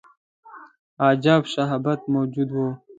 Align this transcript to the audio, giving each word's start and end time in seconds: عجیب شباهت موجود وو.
عجیب 1.07 1.43
شباهت 1.53 2.01
موجود 2.13 2.49
وو. 2.53 2.67